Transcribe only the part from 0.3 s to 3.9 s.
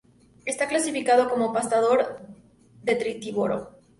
Está clasificado como pastador-detritívoro.